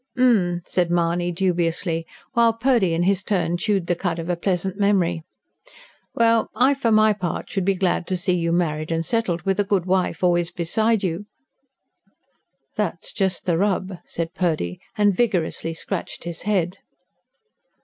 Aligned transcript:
"H'm!" 0.17 0.63
said 0.65 0.89
Mahony 0.89 1.31
dubiously; 1.31 2.07
while 2.33 2.53
Purdy 2.53 2.95
in 2.95 3.03
his 3.03 3.21
turn 3.21 3.55
chewed 3.55 3.85
the 3.85 3.93
cud 3.95 4.17
of 4.17 4.31
a 4.31 4.35
pleasant 4.35 4.79
memory. 4.79 5.21
"Well, 6.15 6.49
I 6.55 6.73
for 6.73 6.91
my 6.91 7.13
part 7.13 7.51
should 7.51 7.65
be 7.65 7.75
glad 7.75 8.07
to 8.07 8.17
see 8.17 8.33
you 8.33 8.51
married 8.51 8.91
and 8.91 9.05
settled, 9.05 9.43
with 9.43 9.59
a 9.59 9.63
good 9.63 9.85
wife 9.85 10.23
always 10.23 10.49
beside 10.49 11.03
you." 11.03 11.27
"That's 12.75 13.13
just 13.13 13.45
the 13.45 13.59
rub," 13.59 13.99
said 14.03 14.33
Purdy, 14.33 14.79
and 14.97 15.15
vigorously 15.15 15.75
scratched 15.75 16.23
his 16.23 16.41
head. 16.41 16.77